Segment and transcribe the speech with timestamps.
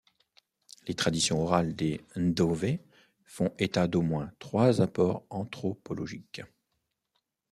[0.87, 2.79] Les traditions orales des Ndowe
[3.23, 6.41] font état d’au moins trois apports anthro-pologiques.